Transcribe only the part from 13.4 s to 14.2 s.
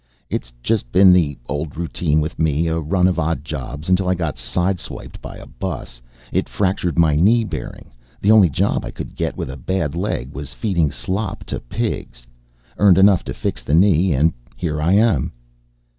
the knee